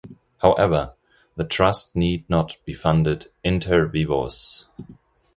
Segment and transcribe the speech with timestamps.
[0.39, 0.95] However,
[1.35, 4.67] the trust need not be funded "inter vivos".